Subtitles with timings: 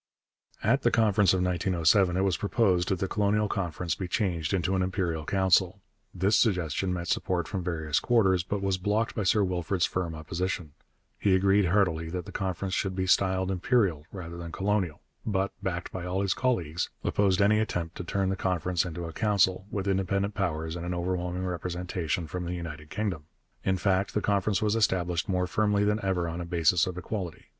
[0.63, 4.75] At the Conference of 1907 it was proposed that the Colonial Conference be changed into
[4.75, 5.79] an Imperial Council.
[6.11, 10.71] This suggestion met support from various quarters, but was blocked by Sir Wilfrid's firm opposition.
[11.19, 15.91] He agreed heartily that the Conference should be styled Imperial rather than Colonial, but, backed
[15.91, 19.87] by all his colleagues, opposed any attempt to turn the Conference into a Council, with
[19.87, 23.25] independent powers and an overwhelming representation from the United Kingdom.
[23.63, 27.45] In fact the Conference was established more firmly than ever on a basis of equality.